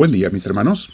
Buen 0.00 0.12
día 0.12 0.30
mis 0.30 0.46
hermanos. 0.46 0.88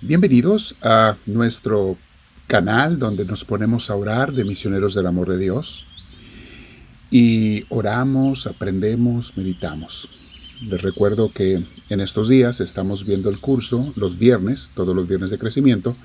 Bienvenidos 0.00 0.76
a 0.80 1.16
nuestro 1.26 1.98
canal 2.46 2.96
donde 2.96 3.24
nos 3.24 3.44
ponemos 3.44 3.90
a 3.90 3.96
orar 3.96 4.32
de 4.34 4.44
misioneros 4.44 4.94
del 4.94 5.08
amor 5.08 5.28
de 5.30 5.38
Dios. 5.38 5.84
Y 7.10 7.64
oramos, 7.70 8.46
aprendemos, 8.46 9.36
meditamos. 9.36 10.08
Les 10.62 10.80
recuerdo 10.80 11.32
que 11.32 11.64
en 11.88 12.00
estos 12.00 12.28
días 12.28 12.60
estamos 12.60 13.04
viendo 13.04 13.30
el 13.30 13.40
curso 13.40 13.92
los 13.96 14.16
viernes, 14.16 14.70
todos 14.76 14.94
los 14.94 15.08
viernes 15.08 15.32
de 15.32 15.38
crecimiento, 15.38 15.96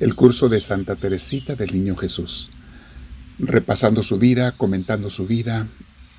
el 0.00 0.14
curso 0.14 0.50
de 0.50 0.60
Santa 0.60 0.96
Teresita 0.96 1.54
del 1.54 1.72
Niño 1.72 1.96
Jesús. 1.96 2.50
Repasando 3.38 4.02
su 4.02 4.18
vida, 4.18 4.52
comentando 4.52 5.08
su 5.08 5.26
vida, 5.26 5.66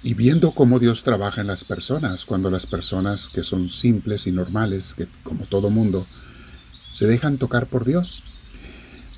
y 0.02 0.14
viendo 0.14 0.52
cómo 0.52 0.80
Dios 0.80 1.04
trabaja 1.04 1.42
en 1.42 1.48
las 1.48 1.64
personas, 1.64 2.26
cuando 2.26 2.50
las 2.50 2.66
personas 2.66 3.30
que 3.30 3.44
son 3.44 3.70
simples 3.70 4.28
y 4.28 4.32
normales, 4.32 4.94
que 4.94 5.08
como 5.24 5.46
todo 5.46 5.70
mundo, 5.70 6.08
se 6.92 7.06
dejan 7.08 7.38
tocar 7.38 7.68
por 7.68 7.86
Dios. 7.86 8.24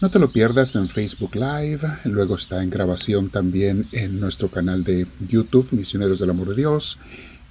No 0.01 0.09
te 0.09 0.17
lo 0.17 0.31
pierdas 0.31 0.75
en 0.75 0.89
Facebook 0.89 1.35
Live, 1.35 1.81
luego 2.05 2.35
está 2.35 2.63
en 2.63 2.71
grabación 2.71 3.29
también 3.29 3.87
en 3.91 4.19
nuestro 4.19 4.49
canal 4.49 4.83
de 4.83 5.05
YouTube, 5.27 5.71
Misioneros 5.71 6.17
del 6.17 6.31
Amor 6.31 6.49
de 6.49 6.55
Dios, 6.55 6.99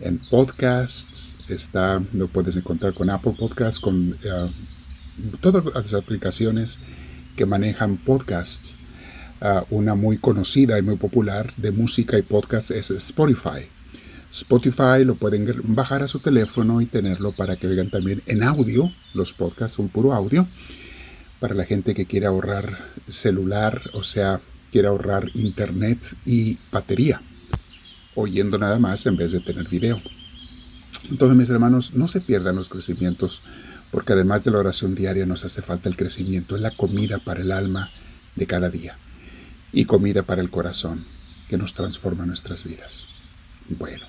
en 0.00 0.18
podcasts, 0.30 1.36
está, 1.48 2.02
lo 2.12 2.26
puedes 2.26 2.56
encontrar 2.56 2.94
con 2.94 3.10
Apple 3.10 3.36
Podcasts, 3.38 3.78
con 3.78 4.18
eh, 4.24 4.50
todas 5.40 5.64
las 5.64 5.94
aplicaciones 5.94 6.80
que 7.36 7.46
manejan 7.46 7.96
podcasts 7.98 8.80
una 9.70 9.94
muy 9.94 10.18
conocida 10.18 10.78
y 10.78 10.82
muy 10.82 10.96
popular 10.96 11.52
de 11.56 11.70
música 11.70 12.18
y 12.18 12.22
podcast 12.22 12.70
es 12.70 12.90
Spotify. 12.90 13.66
Spotify 14.32 15.04
lo 15.04 15.14
pueden 15.14 15.46
bajar 15.64 16.02
a 16.02 16.08
su 16.08 16.20
teléfono 16.20 16.80
y 16.80 16.86
tenerlo 16.86 17.32
para 17.32 17.56
que 17.56 17.66
vean 17.66 17.90
también 17.90 18.20
en 18.26 18.42
audio. 18.42 18.92
Los 19.14 19.32
podcasts 19.32 19.76
son 19.76 19.88
puro 19.88 20.12
audio. 20.12 20.46
Para 21.40 21.54
la 21.54 21.64
gente 21.64 21.94
que 21.94 22.04
quiere 22.04 22.26
ahorrar 22.26 22.78
celular, 23.08 23.82
o 23.94 24.02
sea, 24.02 24.40
quiere 24.70 24.88
ahorrar 24.88 25.30
internet 25.34 25.98
y 26.26 26.58
batería. 26.70 27.22
Oyendo 28.14 28.58
nada 28.58 28.78
más 28.78 29.06
en 29.06 29.16
vez 29.16 29.32
de 29.32 29.40
tener 29.40 29.68
video. 29.68 30.00
Entonces, 31.10 31.36
mis 31.36 31.48
hermanos, 31.48 31.94
no 31.94 32.08
se 32.08 32.20
pierdan 32.20 32.56
los 32.56 32.68
crecimientos, 32.68 33.40
porque 33.90 34.12
además 34.12 34.44
de 34.44 34.50
la 34.50 34.58
oración 34.58 34.94
diaria 34.94 35.24
nos 35.24 35.46
hace 35.46 35.62
falta 35.62 35.88
el 35.88 35.96
crecimiento, 35.96 36.56
es 36.56 36.62
la 36.62 36.70
comida 36.70 37.18
para 37.18 37.40
el 37.40 37.50
alma 37.52 37.88
de 38.36 38.46
cada 38.46 38.68
día 38.68 38.96
y 39.72 39.84
comida 39.84 40.22
para 40.22 40.42
el 40.42 40.50
corazón 40.50 41.04
que 41.48 41.58
nos 41.58 41.74
transforma 41.74 42.26
nuestras 42.26 42.64
vidas. 42.64 43.06
Bueno, 43.68 44.04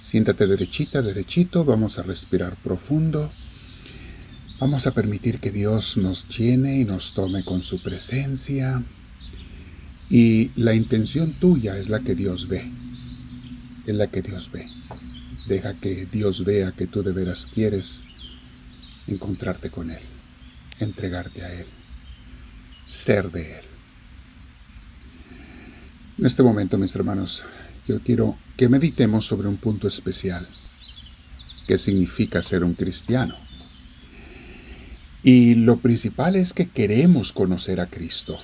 siéntate 0.00 0.46
derechita, 0.46 1.02
derechito, 1.02 1.64
vamos 1.64 1.98
a 1.98 2.02
respirar 2.02 2.56
profundo. 2.56 3.30
Vamos 4.58 4.86
a 4.86 4.92
permitir 4.92 5.40
que 5.40 5.50
Dios 5.50 5.96
nos 5.96 6.28
llene 6.28 6.80
y 6.80 6.84
nos 6.84 7.14
tome 7.14 7.44
con 7.44 7.64
su 7.64 7.82
presencia. 7.82 8.82
Y 10.10 10.50
la 10.60 10.74
intención 10.74 11.32
tuya 11.32 11.78
es 11.78 11.88
la 11.88 12.00
que 12.00 12.14
Dios 12.14 12.46
ve. 12.46 12.70
Es 13.86 13.94
la 13.94 14.10
que 14.10 14.20
Dios 14.20 14.50
ve. 14.52 14.66
Deja 15.46 15.74
que 15.76 16.04
Dios 16.04 16.44
vea 16.44 16.72
que 16.72 16.86
tú 16.86 17.02
de 17.02 17.12
veras 17.12 17.46
quieres 17.46 18.04
encontrarte 19.06 19.70
con 19.70 19.90
Él, 19.90 20.02
entregarte 20.78 21.42
a 21.42 21.52
Él, 21.52 21.66
ser 22.84 23.30
de 23.30 23.60
Él. 23.60 23.69
En 26.20 26.26
este 26.26 26.42
momento, 26.42 26.76
mis 26.76 26.94
hermanos, 26.94 27.44
yo 27.88 27.98
quiero 28.00 28.36
que 28.58 28.68
meditemos 28.68 29.24
sobre 29.24 29.48
un 29.48 29.56
punto 29.56 29.88
especial. 29.88 30.46
¿Qué 31.66 31.78
significa 31.78 32.42
ser 32.42 32.62
un 32.62 32.74
cristiano? 32.74 33.36
Y 35.22 35.54
lo 35.54 35.78
principal 35.78 36.36
es 36.36 36.52
que 36.52 36.68
queremos 36.68 37.32
conocer 37.32 37.80
a 37.80 37.86
Cristo. 37.86 38.38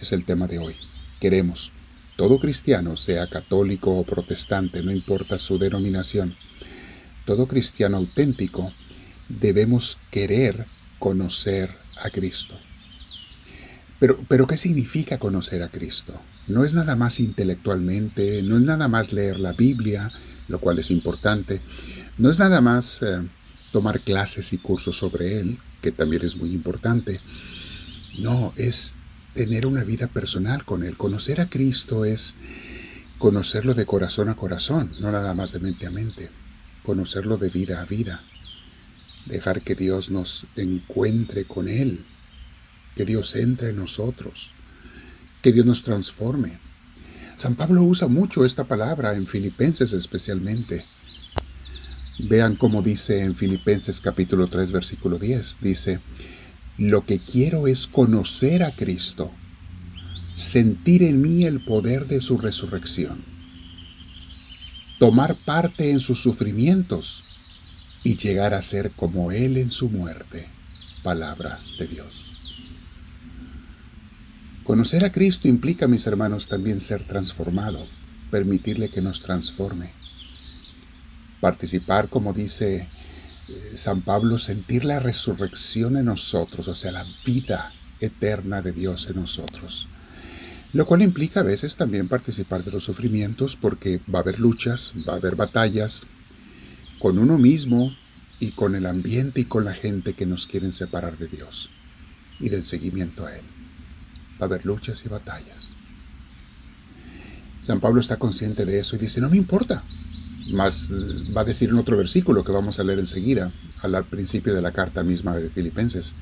Es 0.00 0.14
el 0.14 0.24
tema 0.24 0.46
de 0.46 0.58
hoy. 0.58 0.74
Queremos. 1.20 1.72
Todo 2.16 2.40
cristiano, 2.40 2.96
sea 2.96 3.26
católico 3.26 3.90
o 3.90 4.04
protestante, 4.04 4.82
no 4.82 4.90
importa 4.90 5.36
su 5.36 5.58
denominación, 5.58 6.34
todo 7.26 7.46
cristiano 7.46 7.98
auténtico, 7.98 8.72
debemos 9.28 10.00
querer 10.10 10.64
conocer 10.98 11.68
a 12.02 12.08
Cristo. 12.08 12.58
Pero, 14.02 14.18
pero 14.26 14.48
¿qué 14.48 14.56
significa 14.56 15.20
conocer 15.20 15.62
a 15.62 15.68
Cristo? 15.68 16.20
No 16.48 16.64
es 16.64 16.74
nada 16.74 16.96
más 16.96 17.20
intelectualmente, 17.20 18.42
no 18.42 18.56
es 18.56 18.64
nada 18.64 18.88
más 18.88 19.12
leer 19.12 19.38
la 19.38 19.52
Biblia, 19.52 20.10
lo 20.48 20.58
cual 20.58 20.80
es 20.80 20.90
importante, 20.90 21.60
no 22.18 22.28
es 22.28 22.40
nada 22.40 22.60
más 22.60 23.00
eh, 23.04 23.22
tomar 23.70 24.00
clases 24.00 24.52
y 24.54 24.58
cursos 24.58 24.96
sobre 24.96 25.38
Él, 25.38 25.56
que 25.82 25.92
también 25.92 26.24
es 26.24 26.36
muy 26.36 26.52
importante. 26.52 27.20
No, 28.18 28.52
es 28.56 28.94
tener 29.34 29.66
una 29.66 29.84
vida 29.84 30.08
personal 30.08 30.64
con 30.64 30.82
Él. 30.82 30.96
Conocer 30.96 31.40
a 31.40 31.48
Cristo 31.48 32.04
es 32.04 32.34
conocerlo 33.18 33.72
de 33.72 33.86
corazón 33.86 34.28
a 34.30 34.34
corazón, 34.34 34.90
no 34.98 35.12
nada 35.12 35.32
más 35.32 35.52
de 35.52 35.60
mente 35.60 35.86
a 35.86 35.92
mente. 35.92 36.28
Conocerlo 36.82 37.36
de 37.36 37.50
vida 37.50 37.80
a 37.80 37.84
vida. 37.84 38.20
Dejar 39.26 39.62
que 39.62 39.76
Dios 39.76 40.10
nos 40.10 40.44
encuentre 40.56 41.44
con 41.44 41.68
Él 41.68 42.04
que 42.94 43.04
Dios 43.04 43.36
entre 43.36 43.70
en 43.70 43.76
nosotros, 43.76 44.52
que 45.42 45.52
Dios 45.52 45.66
nos 45.66 45.82
transforme. 45.82 46.58
San 47.36 47.54
Pablo 47.54 47.82
usa 47.82 48.08
mucho 48.08 48.44
esta 48.44 48.64
palabra 48.64 49.14
en 49.14 49.26
Filipenses 49.26 49.92
especialmente. 49.92 50.84
Vean 52.28 52.56
cómo 52.56 52.82
dice 52.82 53.24
en 53.24 53.34
Filipenses 53.34 54.00
capítulo 54.00 54.46
3 54.46 54.70
versículo 54.70 55.18
10. 55.18 55.58
Dice, 55.60 56.00
lo 56.78 57.04
que 57.04 57.18
quiero 57.18 57.66
es 57.66 57.86
conocer 57.86 58.62
a 58.62 58.74
Cristo, 58.74 59.30
sentir 60.34 61.02
en 61.02 61.20
mí 61.20 61.44
el 61.44 61.64
poder 61.64 62.06
de 62.06 62.20
su 62.20 62.38
resurrección, 62.38 63.24
tomar 64.98 65.36
parte 65.44 65.90
en 65.90 66.00
sus 66.00 66.20
sufrimientos 66.20 67.24
y 68.04 68.16
llegar 68.16 68.54
a 68.54 68.62
ser 68.62 68.92
como 68.92 69.32
Él 69.32 69.56
en 69.56 69.70
su 69.70 69.88
muerte. 69.88 70.48
Palabra 71.02 71.58
de 71.78 71.88
Dios. 71.88 72.31
Conocer 74.64 75.04
a 75.04 75.10
Cristo 75.10 75.48
implica, 75.48 75.88
mis 75.88 76.06
hermanos, 76.06 76.46
también 76.46 76.78
ser 76.78 77.04
transformado, 77.04 77.84
permitirle 78.30 78.88
que 78.88 79.02
nos 79.02 79.20
transforme. 79.20 79.90
Participar, 81.40 82.08
como 82.08 82.32
dice 82.32 82.86
eh, 83.48 83.72
San 83.74 84.02
Pablo, 84.02 84.38
sentir 84.38 84.84
la 84.84 85.00
resurrección 85.00 85.96
en 85.96 86.04
nosotros, 86.04 86.68
o 86.68 86.76
sea, 86.76 86.92
la 86.92 87.04
vida 87.26 87.72
eterna 87.98 88.62
de 88.62 88.70
Dios 88.70 89.08
en 89.10 89.16
nosotros. 89.16 89.88
Lo 90.72 90.86
cual 90.86 91.02
implica 91.02 91.40
a 91.40 91.44
veces 91.44 91.74
también 91.74 92.06
participar 92.06 92.62
de 92.62 92.70
los 92.70 92.84
sufrimientos 92.84 93.56
porque 93.56 94.00
va 94.14 94.20
a 94.20 94.22
haber 94.22 94.38
luchas, 94.38 94.92
va 95.08 95.14
a 95.14 95.16
haber 95.16 95.34
batallas 95.34 96.06
con 97.00 97.18
uno 97.18 97.36
mismo 97.36 97.96
y 98.38 98.52
con 98.52 98.76
el 98.76 98.86
ambiente 98.86 99.40
y 99.40 99.44
con 99.44 99.64
la 99.64 99.74
gente 99.74 100.14
que 100.14 100.24
nos 100.24 100.46
quieren 100.46 100.72
separar 100.72 101.18
de 101.18 101.26
Dios 101.26 101.68
y 102.38 102.48
del 102.48 102.64
seguimiento 102.64 103.26
a 103.26 103.34
Él 103.34 103.42
va 104.40 104.42
a 104.42 104.44
haber 104.44 104.64
luchas 104.64 105.04
y 105.04 105.08
batallas. 105.08 105.74
San 107.62 107.80
Pablo 107.80 108.00
está 108.00 108.16
consciente 108.16 108.64
de 108.66 108.80
eso 108.80 108.96
y 108.96 108.98
dice, 108.98 109.20
no 109.20 109.30
me 109.30 109.36
importa. 109.36 109.84
Más 110.50 110.90
eh, 110.90 111.32
va 111.36 111.42
a 111.42 111.44
decir 111.44 111.70
en 111.70 111.78
otro 111.78 111.96
versículo 111.96 112.42
que 112.42 112.50
vamos 112.50 112.80
a 112.80 112.84
leer 112.84 112.98
enseguida, 112.98 113.52
al 113.82 114.04
principio 114.04 114.52
de 114.54 114.62
la 114.62 114.72
carta 114.72 115.04
misma 115.04 115.36
de 115.36 115.48
Filipenses. 115.48 116.16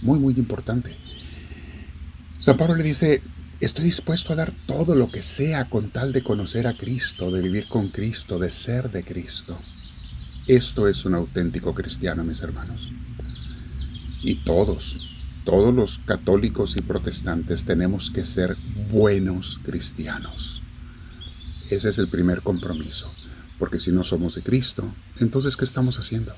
Muy, 0.00 0.18
muy 0.18 0.34
importante. 0.34 0.96
San 2.38 2.56
Pablo 2.56 2.74
le 2.74 2.82
dice, 2.82 3.22
estoy 3.60 3.84
dispuesto 3.84 4.32
a 4.32 4.36
dar 4.36 4.52
todo 4.66 4.96
lo 4.96 5.10
que 5.12 5.22
sea 5.22 5.70
con 5.70 5.90
tal 5.90 6.12
de 6.12 6.24
conocer 6.24 6.66
a 6.66 6.76
Cristo, 6.76 7.30
de 7.30 7.40
vivir 7.40 7.68
con 7.68 7.88
Cristo, 7.88 8.40
de 8.40 8.50
ser 8.50 8.90
de 8.90 9.04
Cristo. 9.04 9.56
Esto 10.48 10.88
es 10.88 11.04
un 11.04 11.14
auténtico 11.14 11.72
cristiano, 11.72 12.24
mis 12.24 12.42
hermanos. 12.42 12.90
Y 14.22 14.42
todos, 14.44 15.00
todos 15.44 15.74
los 15.74 15.98
católicos 15.98 16.76
y 16.76 16.82
protestantes 16.82 17.64
tenemos 17.64 18.10
que 18.10 18.24
ser 18.24 18.56
buenos 18.90 19.60
cristianos. 19.64 20.62
Ese 21.68 21.88
es 21.88 21.98
el 21.98 22.08
primer 22.08 22.42
compromiso, 22.42 23.10
porque 23.58 23.80
si 23.80 23.90
no 23.90 24.04
somos 24.04 24.34
de 24.34 24.42
Cristo, 24.42 24.92
entonces 25.18 25.56
¿qué 25.56 25.64
estamos 25.64 25.98
haciendo? 25.98 26.34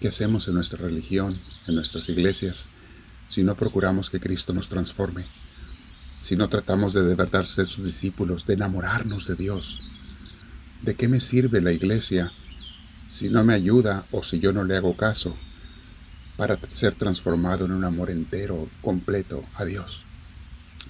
¿Qué 0.00 0.08
hacemos 0.08 0.48
en 0.48 0.54
nuestra 0.54 0.78
religión, 0.78 1.38
en 1.66 1.74
nuestras 1.74 2.08
iglesias, 2.08 2.68
si 3.28 3.44
no 3.44 3.54
procuramos 3.54 4.10
que 4.10 4.20
Cristo 4.20 4.52
nos 4.52 4.68
transforme? 4.68 5.26
Si 6.20 6.36
no 6.36 6.48
tratamos 6.48 6.92
de 6.92 7.02
de 7.02 7.66
sus 7.66 7.84
discípulos, 7.84 8.46
de 8.46 8.54
enamorarnos 8.54 9.26
de 9.26 9.36
Dios. 9.36 9.82
¿De 10.82 10.94
qué 10.94 11.08
me 11.08 11.20
sirve 11.20 11.60
la 11.60 11.72
iglesia 11.72 12.32
si 13.06 13.28
no 13.28 13.44
me 13.44 13.54
ayuda 13.54 14.06
o 14.10 14.22
si 14.22 14.40
yo 14.40 14.52
no 14.52 14.64
le 14.64 14.76
hago 14.76 14.96
caso 14.96 15.36
para 16.40 16.58
ser 16.70 16.94
transformado 16.94 17.66
en 17.66 17.72
un 17.72 17.84
amor 17.84 18.10
entero, 18.10 18.66
completo 18.80 19.44
a 19.56 19.66
Dios. 19.66 20.06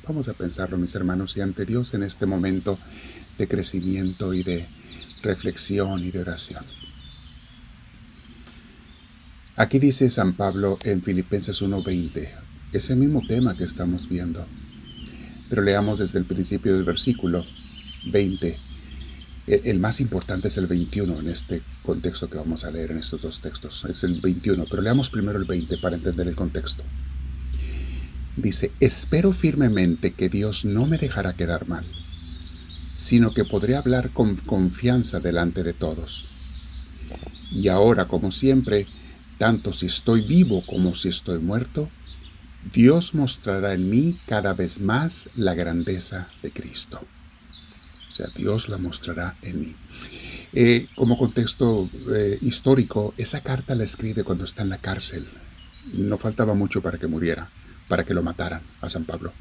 Vamos 0.06 0.28
a 0.28 0.34
pensarlo, 0.34 0.78
mis 0.78 0.94
hermanos, 0.94 1.36
y 1.36 1.40
ante 1.40 1.66
Dios 1.66 1.92
en 1.92 2.04
este 2.04 2.24
momento 2.24 2.78
de 3.36 3.48
crecimiento 3.48 4.32
y 4.32 4.44
de 4.44 4.68
reflexión 5.22 6.04
y 6.04 6.12
de 6.12 6.20
oración. 6.20 6.64
Aquí 9.56 9.80
dice 9.80 10.08
San 10.08 10.34
Pablo 10.34 10.78
en 10.84 11.02
Filipenses 11.02 11.60
1:20, 11.60 12.30
ese 12.72 12.94
mismo 12.94 13.20
tema 13.26 13.56
que 13.56 13.64
estamos 13.64 14.08
viendo. 14.08 14.46
Pero 15.48 15.62
leamos 15.62 15.98
desde 15.98 16.20
el 16.20 16.26
principio 16.26 16.74
del 16.74 16.84
versículo 16.84 17.44
20. 18.12 18.69
E, 19.50 19.62
el 19.64 19.80
más 19.80 20.00
importante 20.00 20.46
es 20.46 20.56
el 20.58 20.68
21 20.68 21.18
en 21.18 21.28
este 21.28 21.60
contexto 21.82 22.30
que 22.30 22.38
vamos 22.38 22.64
a 22.64 22.70
leer 22.70 22.92
en 22.92 22.98
estos 22.98 23.22
dos 23.22 23.40
textos. 23.40 23.84
Es 23.84 24.04
el 24.04 24.20
21, 24.20 24.64
pero 24.70 24.80
leamos 24.80 25.10
primero 25.10 25.40
el 25.40 25.44
20 25.44 25.78
para 25.78 25.96
entender 25.96 26.28
el 26.28 26.36
contexto. 26.36 26.84
Dice, 28.36 28.70
espero 28.78 29.32
firmemente 29.32 30.12
que 30.12 30.28
Dios 30.28 30.64
no 30.64 30.86
me 30.86 30.98
dejará 30.98 31.32
quedar 31.32 31.66
mal, 31.66 31.84
sino 32.94 33.34
que 33.34 33.44
podré 33.44 33.74
hablar 33.74 34.10
con 34.10 34.36
confianza 34.36 35.18
delante 35.18 35.64
de 35.64 35.72
todos. 35.72 36.28
Y 37.50 37.66
ahora, 37.66 38.04
como 38.04 38.30
siempre, 38.30 38.86
tanto 39.36 39.72
si 39.72 39.86
estoy 39.86 40.20
vivo 40.20 40.64
como 40.64 40.94
si 40.94 41.08
estoy 41.08 41.40
muerto, 41.40 41.88
Dios 42.72 43.14
mostrará 43.14 43.74
en 43.74 43.90
mí 43.90 44.16
cada 44.26 44.54
vez 44.54 44.80
más 44.80 45.28
la 45.34 45.54
grandeza 45.54 46.28
de 46.40 46.52
Cristo. 46.52 47.00
Dios 48.28 48.68
la 48.68 48.78
mostrará 48.78 49.36
en 49.42 49.60
mí. 49.60 49.76
Eh, 50.52 50.86
como 50.96 51.16
contexto 51.16 51.88
eh, 52.12 52.38
histórico, 52.40 53.14
esa 53.16 53.40
carta 53.42 53.74
la 53.74 53.84
escribe 53.84 54.24
cuando 54.24 54.44
está 54.44 54.62
en 54.62 54.70
la 54.70 54.78
cárcel. 54.78 55.26
No 55.92 56.18
faltaba 56.18 56.54
mucho 56.54 56.82
para 56.82 56.98
que 56.98 57.06
muriera, 57.06 57.48
para 57.88 58.04
que 58.04 58.14
lo 58.14 58.22
mataran 58.22 58.62
a 58.80 58.88
San 58.88 59.04
Pablo. 59.04 59.32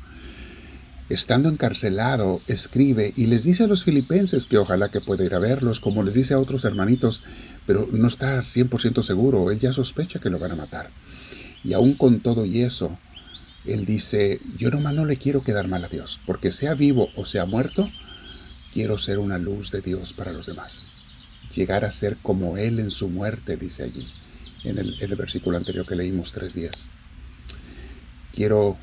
Estando 1.10 1.50
encarcelado, 1.50 2.42
escribe 2.46 3.14
y 3.18 3.26
les 3.26 3.44
dice 3.44 3.64
a 3.64 3.68
los 3.68 3.84
filipenses 3.84 4.46
que 4.46 4.60
ojalá 4.60 4.90
que 4.90 5.02
pueda 5.02 5.26
ir 5.26 5.34
a 5.34 5.40
verlos, 5.40 5.80
como 5.80 6.04
les 6.04 6.14
dice 6.14 6.36
a 6.36 6.40
otros 6.40 6.66
hermanitos, 6.66 7.24
pero 7.66 7.90
no 7.92 8.08
está 8.08 8.38
100% 8.38 9.02
seguro, 9.02 9.50
él 9.50 9.58
ya 9.58 9.74
sospecha 9.74 10.20
que 10.20 10.30
lo 10.30 10.38
van 10.38 10.52
a 10.52 10.56
matar. 10.56 10.92
Y 11.64 11.74
aún 11.74 11.96
con 11.96 12.20
todo 12.20 12.46
y 12.46 12.62
eso, 12.62 13.00
él 13.66 13.88
dice, 13.88 14.40
yo 14.56 14.70
nomás 14.70 14.94
no 14.94 15.06
le 15.06 15.18
quiero 15.18 15.42
quedar 15.42 15.68
mal 15.68 15.84
a 15.84 15.90
Dios, 15.90 16.22
porque 16.28 16.52
sea 16.52 16.76
vivo 16.76 17.10
o 17.16 17.26
sea 17.26 17.46
muerto, 17.46 17.90
quiero 18.74 18.98
ser 18.98 19.20
una 19.20 19.38
luz 19.38 19.72
de 19.72 19.82
Dios 19.82 20.14
para 20.14 20.32
los 20.32 20.46
demás. 20.46 20.88
Llegar 21.56 21.86
a 21.86 21.92
ser 21.92 22.18
como 22.18 22.58
Él 22.58 22.80
en 22.80 22.92
su 22.92 23.10
muerte, 23.10 23.58
dice 23.58 23.84
allí, 23.84 24.08
en 24.64 24.78
el, 24.78 25.16
versículo 25.16 25.58
anterior 25.58 25.86
que 25.86 25.96
leímos 25.96 26.32
tres 26.32 26.54
días. 26.54 26.90
Quiero 28.34 28.78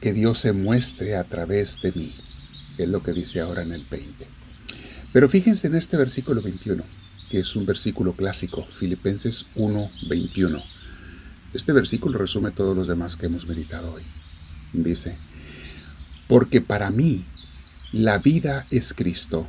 que 0.00 0.12
Dios 0.12 0.38
se 0.38 0.52
muestre 0.52 1.16
a 1.16 1.24
través 1.24 1.80
de 1.80 1.92
mí. 1.92 2.12
Es 2.78 2.88
lo 2.88 3.02
que 3.02 3.12
dice 3.12 3.40
ahora 3.40 3.62
en 3.62 3.72
el 3.72 3.84
20. 3.84 4.26
Pero 5.12 5.28
fíjense 5.28 5.66
en 5.66 5.74
este 5.74 5.96
versículo 5.96 6.40
21, 6.40 6.82
que 7.30 7.40
es 7.40 7.56
un 7.56 7.66
versículo 7.66 8.14
clásico, 8.14 8.66
Filipenses 8.72 9.46
1, 9.56 9.90
21. 10.08 10.62
Este 11.52 11.72
versículo 11.72 12.18
resume 12.18 12.52
todos 12.52 12.76
los 12.76 12.86
demás 12.86 13.16
que 13.16 13.26
hemos 13.26 13.46
meditado 13.46 13.92
hoy. 13.94 14.02
Dice, 14.72 15.16
porque 16.28 16.60
para 16.60 16.90
mí 16.90 17.24
la 17.92 18.18
vida 18.18 18.66
es 18.70 18.94
Cristo 18.94 19.48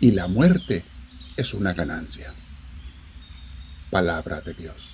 y 0.00 0.12
la 0.12 0.28
muerte 0.28 0.84
es 1.36 1.54
una 1.54 1.74
ganancia. 1.74 2.32
Palabra 3.90 4.40
de 4.40 4.54
Dios. 4.54 4.90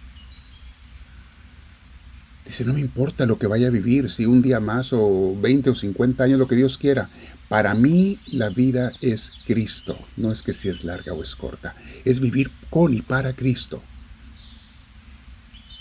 Dice, 2.44 2.64
no 2.64 2.74
me 2.74 2.80
importa 2.80 3.26
lo 3.26 3.38
que 3.38 3.46
vaya 3.46 3.68
a 3.68 3.70
vivir, 3.70 4.10
si 4.10 4.26
un 4.26 4.42
día 4.42 4.60
más 4.60 4.92
o 4.92 5.34
20 5.40 5.70
o 5.70 5.74
50 5.74 6.24
años, 6.24 6.38
lo 6.38 6.46
que 6.46 6.56
Dios 6.56 6.76
quiera. 6.76 7.08
Para 7.48 7.74
mí 7.74 8.18
la 8.26 8.50
vida 8.50 8.90
es 9.00 9.32
Cristo. 9.46 9.98
No 10.16 10.30
es 10.30 10.42
que 10.42 10.52
si 10.52 10.68
es 10.68 10.84
larga 10.84 11.14
o 11.14 11.22
es 11.22 11.34
corta. 11.34 11.74
Es 12.04 12.20
vivir 12.20 12.50
con 12.68 12.92
y 12.92 13.00
para 13.02 13.32
Cristo. 13.34 13.82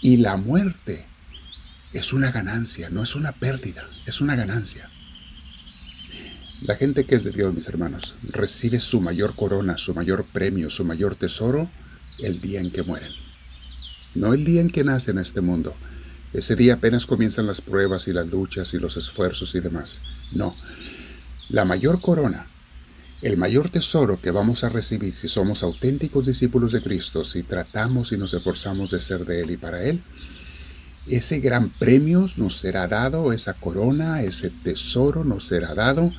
Y 0.02 0.18
la 0.18 0.38
muerte 0.38 1.06
es 1.94 2.12
una 2.12 2.32
ganancia, 2.32 2.90
no 2.90 3.04
es 3.04 3.16
una 3.16 3.32
pérdida, 3.32 3.84
es 4.06 4.20
una 4.22 4.36
ganancia. 4.36 4.90
La 6.64 6.78
gente 6.78 7.04
que 7.06 7.16
es 7.16 7.26
de 7.26 7.32
Dios, 7.32 7.54
mis 7.54 7.68
hermanos, 7.68 8.16
recibe 8.24 8.80
su 8.80 9.02
mayor 9.02 9.36
corona, 9.36 9.78
su 9.78 9.94
mayor 9.94 10.24
premio, 10.24 10.70
su 10.70 10.86
mayor 10.86 11.16
tesoro 11.16 11.68
el 12.20 12.40
día 12.40 12.62
en 12.62 12.72
que 12.72 12.84
mueren. 12.84 13.12
No 14.16 14.34
el 14.34 14.46
día 14.46 14.62
en 14.62 14.70
que 14.70 14.86
nace 14.86 15.12
en 15.12 15.18
este 15.18 15.42
mundo, 15.42 15.76
ese 16.32 16.56
día 16.56 16.76
apenas 16.76 17.06
comienzan 17.06 17.48
las 17.48 17.60
pruebas 17.60 18.08
y 18.08 18.14
las 18.14 18.28
luchas 18.28 18.74
y 18.74 18.80
los 18.80 18.96
esfuerzos 18.96 19.54
y 19.56 19.60
demás. 19.60 20.04
No. 20.32 20.56
La 21.50 21.66
mayor 21.66 22.00
corona, 22.00 22.48
el 23.22 23.36
mayor 23.36 23.70
tesoro 23.70 24.22
que 24.22 24.32
vamos 24.32 24.64
a 24.64 24.70
recibir 24.70 25.14
si 25.16 25.28
somos 25.28 25.64
auténticos 25.64 26.28
discípulos 26.28 26.72
de 26.72 26.82
Cristo, 26.82 27.26
si 27.26 27.44
tratamos 27.44 28.14
y 28.14 28.18
nos 28.18 28.34
esforzamos 28.34 28.92
de 28.92 29.02
ser 29.02 29.26
de 29.26 29.42
Él 29.42 29.52
y 29.52 29.58
para 29.58 29.84
Él, 29.84 30.02
ese 31.08 31.42
gran 31.42 31.72
premio 31.72 32.26
nos 32.38 32.56
será 32.56 32.88
dado, 32.88 33.34
esa 33.34 33.56
corona, 33.56 34.24
ese 34.24 34.50
tesoro 34.50 35.26
nos 35.26 35.44
será 35.44 35.76
dado 35.76 36.10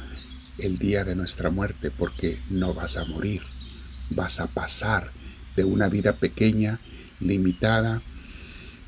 el 0.58 0.78
día 0.78 1.04
de 1.04 1.14
nuestra 1.14 1.50
muerte, 1.50 1.90
porque 1.90 2.40
no 2.50 2.74
vas 2.74 2.96
a 2.96 3.04
morir, 3.04 3.42
vas 4.10 4.40
a 4.40 4.46
pasar 4.46 5.12
de 5.56 5.64
una 5.64 5.88
vida 5.88 6.16
pequeña, 6.16 6.78
limitada, 7.20 8.02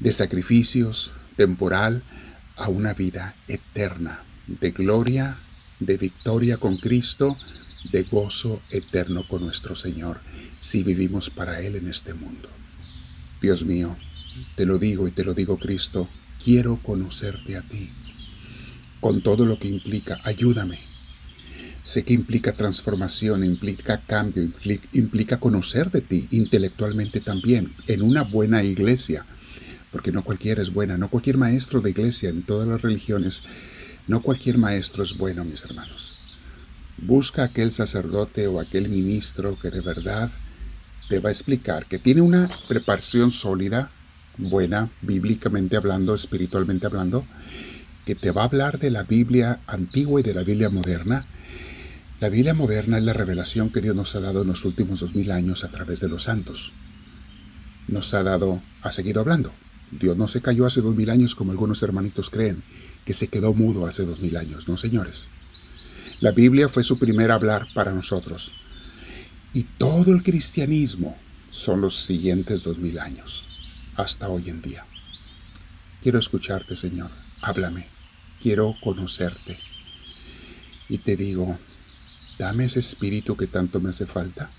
de 0.00 0.12
sacrificios, 0.12 1.12
temporal, 1.36 2.02
a 2.56 2.68
una 2.68 2.94
vida 2.94 3.34
eterna, 3.48 4.20
de 4.46 4.70
gloria, 4.70 5.38
de 5.80 5.96
victoria 5.96 6.56
con 6.56 6.78
Cristo, 6.78 7.36
de 7.92 8.02
gozo 8.04 8.60
eterno 8.70 9.26
con 9.28 9.42
nuestro 9.42 9.76
Señor, 9.76 10.20
si 10.60 10.82
vivimos 10.82 11.30
para 11.30 11.60
Él 11.60 11.76
en 11.76 11.88
este 11.88 12.14
mundo. 12.14 12.48
Dios 13.40 13.64
mío, 13.64 13.96
te 14.54 14.66
lo 14.66 14.78
digo 14.78 15.06
y 15.06 15.12
te 15.12 15.24
lo 15.24 15.34
digo 15.34 15.58
Cristo, 15.58 16.08
quiero 16.42 16.78
conocerte 16.82 17.56
a 17.56 17.62
ti, 17.62 17.90
con 19.00 19.20
todo 19.20 19.44
lo 19.44 19.58
que 19.58 19.68
implica, 19.68 20.18
ayúdame. 20.24 20.78
Sé 21.86 22.02
que 22.02 22.14
implica 22.14 22.50
transformación, 22.50 23.44
implica 23.44 24.00
cambio, 24.00 24.42
implica, 24.92 25.38
conocer 25.38 25.92
de 25.92 26.00
ti 26.00 26.26
intelectualmente 26.32 27.20
también, 27.20 27.72
en 27.86 28.02
una 28.02 28.22
buena 28.22 28.64
iglesia, 28.64 29.24
porque 29.92 30.10
no 30.10 30.24
cualquiera 30.24 30.60
es 30.60 30.72
buena, 30.72 30.98
no 30.98 31.08
cualquier 31.08 31.36
maestro 31.36 31.80
de 31.80 31.90
iglesia 31.90 32.28
en 32.28 32.42
todas 32.42 32.66
las 32.66 32.82
religiones, 32.82 33.44
no 34.08 34.20
cualquier 34.20 34.58
maestro 34.58 35.04
es 35.04 35.16
bueno, 35.16 35.44
mis 35.44 35.62
hermanos. 35.62 36.16
Busca 36.98 37.44
aquel 37.44 37.70
sacerdote 37.70 38.48
o 38.48 38.58
aquel 38.58 38.88
ministro 38.88 39.56
que 39.56 39.70
de 39.70 39.80
verdad 39.80 40.32
te 41.08 41.20
va 41.20 41.28
a 41.28 41.32
explicar, 41.32 41.86
que 41.86 42.00
tiene 42.00 42.20
una 42.20 42.50
preparación 42.66 43.30
sólida, 43.30 43.92
buena, 44.38 44.90
bíblicamente 45.02 45.76
hablando, 45.76 46.16
espiritualmente 46.16 46.86
hablando, 46.86 47.24
que 48.04 48.16
te 48.16 48.32
va 48.32 48.42
a 48.42 48.46
hablar 48.46 48.80
de 48.80 48.90
la 48.90 49.04
Biblia 49.04 49.60
antigua 49.68 50.18
y 50.18 50.24
de 50.24 50.34
la 50.34 50.42
Biblia 50.42 50.68
moderna. 50.68 51.24
La 52.18 52.30
Biblia 52.30 52.54
moderna 52.54 52.96
es 52.96 53.04
la 53.04 53.12
revelación 53.12 53.68
que 53.68 53.82
Dios 53.82 53.94
nos 53.94 54.14
ha 54.16 54.20
dado 54.20 54.40
en 54.40 54.48
los 54.48 54.64
últimos 54.64 55.00
dos 55.00 55.14
mil 55.14 55.30
años 55.30 55.64
a 55.64 55.68
través 55.68 56.00
de 56.00 56.08
los 56.08 56.22
santos. 56.22 56.72
Nos 57.88 58.14
ha 58.14 58.22
dado, 58.22 58.62
ha 58.80 58.90
seguido 58.90 59.20
hablando, 59.20 59.52
Dios 59.90 60.16
no 60.16 60.26
se 60.26 60.40
cayó 60.40 60.64
hace 60.64 60.80
dos 60.80 60.96
mil 60.96 61.10
años 61.10 61.34
como 61.34 61.52
algunos 61.52 61.82
hermanitos 61.82 62.30
creen, 62.30 62.62
que 63.04 63.12
se 63.12 63.28
quedó 63.28 63.52
mudo 63.52 63.86
hace 63.86 64.06
dos 64.06 64.20
mil 64.20 64.38
años, 64.38 64.66
no 64.66 64.78
señores. 64.78 65.28
La 66.20 66.30
Biblia 66.30 66.70
fue 66.70 66.84
su 66.84 66.98
primer 66.98 67.30
hablar 67.30 67.66
para 67.74 67.92
nosotros. 67.92 68.54
Y 69.52 69.64
todo 69.64 70.10
el 70.10 70.22
cristianismo 70.22 71.18
son 71.50 71.82
los 71.82 71.96
siguientes 71.96 72.64
dos 72.64 72.78
mil 72.78 72.98
años, 72.98 73.44
hasta 73.94 74.28
hoy 74.28 74.48
en 74.48 74.62
día. 74.62 74.86
Quiero 76.02 76.18
escucharte, 76.18 76.76
Señor. 76.76 77.10
Háblame. 77.42 77.88
Quiero 78.42 78.74
conocerte. 78.82 79.58
Y 80.88 80.98
te 80.98 81.16
digo, 81.16 81.58
dame 82.38 82.66
ese 82.66 82.80
espíritu 82.80 83.36
que 83.36 83.46
tanto 83.46 83.80
me 83.80 83.90
hace 83.90 84.06
falta. 84.06 84.50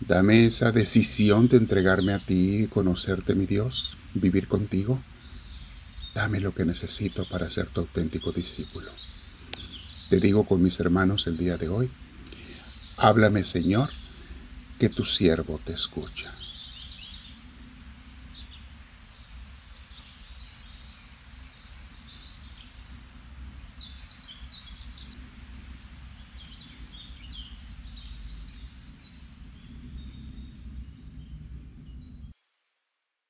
Dame 0.00 0.46
esa 0.46 0.72
decisión 0.72 1.48
de 1.48 1.56
entregarme 1.56 2.12
a 2.12 2.18
ti 2.18 2.68
conocerte, 2.72 3.34
mi 3.34 3.46
Dios 3.46 3.96
vivir 4.14 4.48
contigo? 4.48 5.02
Dame 6.14 6.40
lo 6.40 6.54
que 6.54 6.64
necesito 6.64 7.26
para 7.28 7.48
ser 7.48 7.68
tu 7.68 7.80
auténtico 7.80 8.32
discípulo. 8.32 8.90
Te 10.10 10.20
digo 10.20 10.44
con 10.44 10.62
mis 10.62 10.78
hermanos 10.80 11.26
el 11.26 11.38
día 11.38 11.56
de 11.56 11.68
hoy, 11.68 11.90
háblame 12.98 13.44
Señor, 13.44 13.90
que 14.78 14.88
tu 14.88 15.04
siervo 15.04 15.58
te 15.64 15.72
escucha. 15.72 16.34